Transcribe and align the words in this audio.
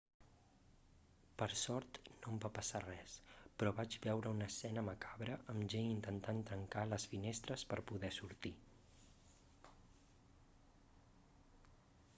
per 1.41 1.47
sort 1.63 1.99
no 2.05 2.31
em 2.31 2.39
va 2.45 2.51
passar 2.55 2.81
res 2.85 3.17
però 3.63 3.73
vaig 3.81 3.97
veure 4.07 4.31
una 4.37 4.47
escena 4.53 4.85
macabra 4.89 5.37
amb 5.55 5.67
gent 5.75 5.91
intentant 5.93 6.41
trencar 6.51 6.87
les 6.95 7.07
finestres 7.15 7.67
per 7.75 7.81
poder 7.95 8.13
sortir 8.19 8.57